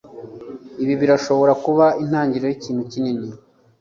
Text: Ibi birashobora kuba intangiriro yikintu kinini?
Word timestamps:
Ibi 0.83 0.93
birashobora 1.01 1.53
kuba 1.63 1.85
intangiriro 2.01 2.47
yikintu 2.49 2.83
kinini? 2.91 3.27